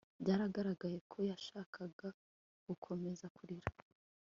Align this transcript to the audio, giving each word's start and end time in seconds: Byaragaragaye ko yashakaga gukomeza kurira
Byaragaragaye 0.21 0.97
ko 1.11 1.17
yashakaga 1.29 2.07
gukomeza 2.67 3.25
kurira 3.35 3.69